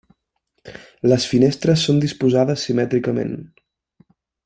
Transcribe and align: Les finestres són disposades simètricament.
Les 1.11 1.27
finestres 1.33 1.83
són 1.89 2.01
disposades 2.07 2.67
simètricament. 2.71 3.37